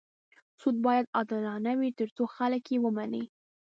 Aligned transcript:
سود 0.59 0.77
باید 0.85 1.11
عادلانه 1.17 1.71
وي 1.79 1.89
تر 1.99 2.07
څو 2.15 2.23
خلک 2.35 2.63
یې 2.71 2.77
ومني. 2.81 3.23